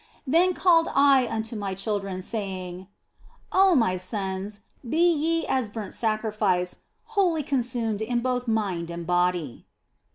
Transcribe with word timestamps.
Then 0.25 0.55
called 0.55 0.87
I 0.95 1.27
unto 1.27 1.55
my 1.55 1.75
children, 1.75 2.23
saying" 2.23 2.87
Oh 3.51 3.75
my 3.75 3.97
sons, 3.97 4.61
be 4.83 4.97
ye 4.97 5.45
as 5.45 5.67
a 5.67 5.71
burnt 5.71 5.93
sacrifice, 5.93 6.77
wholly 7.13 7.43
con 7.43 7.59
sumed 7.61 8.01
both 8.23 8.47
in 8.47 8.53
mind 8.55 8.89
and 8.89 9.05
body." 9.05 9.67